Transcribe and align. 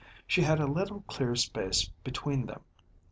She 0.25 0.41
had 0.41 0.59
a 0.59 0.65
little 0.65 1.01
clear 1.01 1.35
space 1.35 1.85
between 2.03 2.47
them. 2.47 2.61